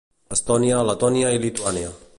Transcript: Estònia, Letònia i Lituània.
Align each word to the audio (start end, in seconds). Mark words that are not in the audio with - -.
Estònia, 0.35 0.79
Letònia 0.89 1.37
i 1.37 1.45
Lituània. 1.47 1.95